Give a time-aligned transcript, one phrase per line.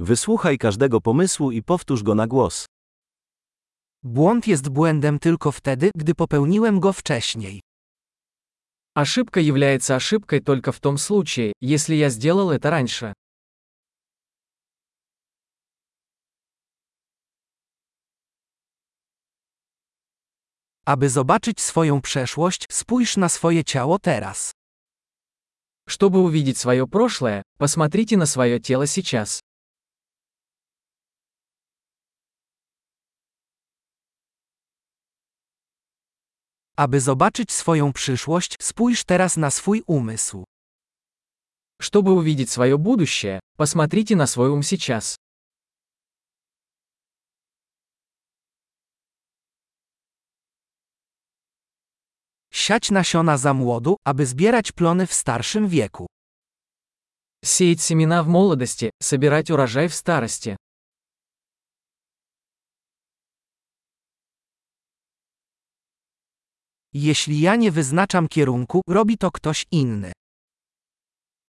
[0.00, 2.66] Wysłuchaj każdego pomysłu i powtórz go na głos.
[4.02, 7.60] Błąd jest błędem tylko wtedy, gdy popełniłem go wcześniej.
[8.94, 13.12] Ошибка является ошибкой только в том случае, если я сделал это раньше.
[20.86, 24.52] Aby zobaczyć swoją przeszłość, spójrz na swoje ciało teraz.
[25.88, 29.40] Чтобы увидеть свое прошлое, посмотрите на свое тело сейчас.
[36.77, 40.43] Aby zobaczyć swoją przyszłość, spójrz teraz na swój umysł.
[41.81, 45.15] Чтобы увидеть свое будущее, посмотрите на свой ум сейчас.
[52.51, 56.05] Siać nasiona za młodu, aby zbierać plony w starszym wieku.
[57.45, 60.55] Сеять семена в молодости, собирать урожай в старости.
[66.93, 70.11] Jeśli ja nie wyznaczam kierunku, robi to ktoś inny.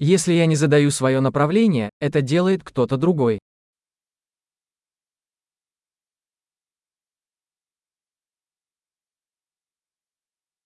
[0.00, 3.38] Если я не задаю свое направление, это делает кто-то другой.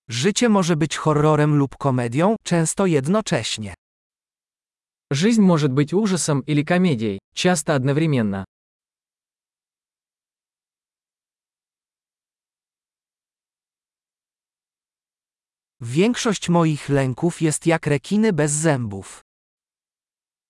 [0.08, 3.74] Życie może być horrorem lub komedią, często jednocześnie.
[5.10, 8.44] Жизнь может быть ужасом или комедией, часто одновременно.
[15.82, 19.22] Większość moich lęków jest jak rekiny bez zębów.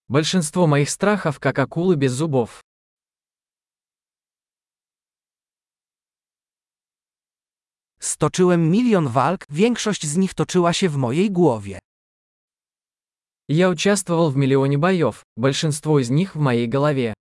[0.08, 2.60] Большинство моих страхов как акулы без зубов.
[8.00, 11.78] Stoczyłem milion walk, większość z nich toczyła się w mojej głowie.
[13.48, 17.14] Я участвовал в миллионе боев, большинство из них в моей голове.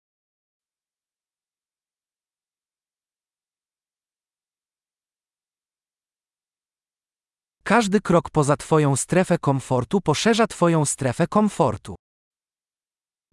[7.70, 11.97] Każdy krok poza Twoją strefę komfortu poszerza Twoją strefę komfortu.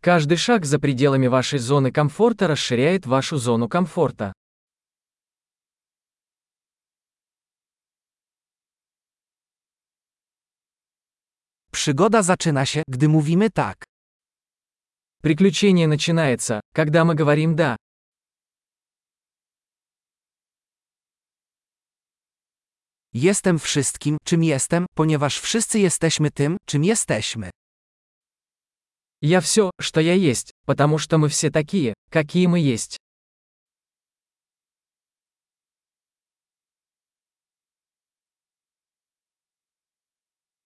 [0.01, 4.33] Каждый шаг за пределами вашей зоны комфорта расширяет вашу зону комфорта.
[11.71, 13.83] Przygoda zaczyna się, gdy mówimy tak.
[15.21, 17.75] Приключение начинается, когда мы говорим «да».
[23.16, 27.50] Jestem wszystkim, czym jestem, ponieważ wszyscy jesteśmy tym, czym jesteśmy.
[29.22, 32.96] Я все, что я есть, потому что мы все такие, какие мы есть.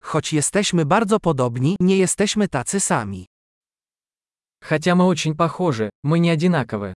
[0.00, 3.26] Choć jesteśmy bardzo podobni, nie jesteśmy tacy sami.
[4.62, 6.94] Хотя мы очень похожи, мы не одинаковы.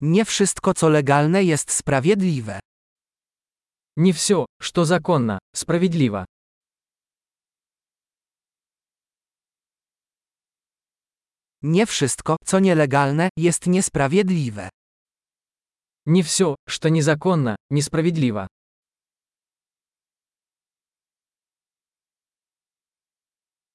[0.00, 2.60] Nie wszystko, co legalne, jest sprawiedliwe.
[3.96, 6.24] Не все, что законно, справедливо.
[11.62, 14.68] Nie wszystko, co nielegalne, jest niesprawiedliwe.
[16.06, 18.46] Не все, что незаконно, несправедливо.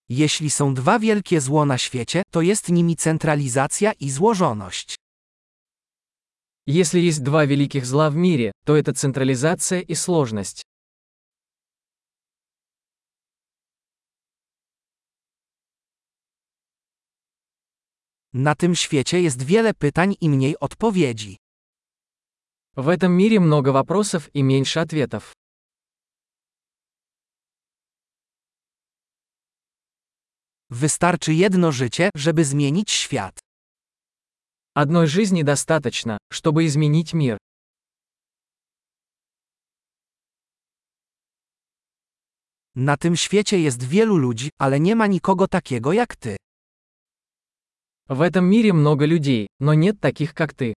[0.09, 4.96] Jeśli są dwa wielkie zło na świecie, to jest nimi centralizacja i złożoność.
[6.66, 10.64] Если есть два великих зла в мире, то это централизация и сложность.
[18.34, 21.38] Na tym świecie jest wiele pytań i mniej odpowiedzi.
[22.75, 25.34] В этом мире много вопросов и меньше ответов.
[30.69, 33.40] Wystarczy jedno życie, żeby zmienić świat.
[34.78, 37.38] Одной жизни достаточно, чтобы изменить мир.
[42.75, 46.37] Na tym świecie jest wielu ludzi, ale nie ma nikogo takiego jak ty.
[48.08, 50.75] В этом мире много людей, но нет таких, как ты.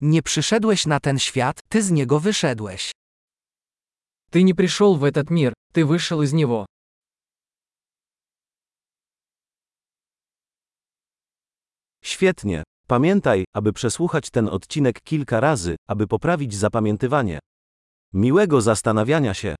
[0.00, 2.92] Nie przyszedłeś na ten świat, ty z niego wyszedłeś.
[4.30, 6.66] Ты не пришел в этот мир, ты вышел из него.
[12.16, 12.62] Świetnie.
[12.86, 17.38] Pamiętaj, aby przesłuchać ten odcinek kilka razy, aby poprawić zapamiętywanie.
[18.14, 19.56] Miłego zastanawiania się.